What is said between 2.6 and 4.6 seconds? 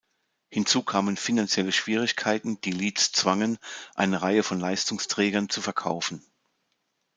die Leeds zwangen, eine Reihe von